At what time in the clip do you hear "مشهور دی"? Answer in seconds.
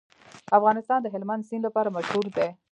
1.97-2.49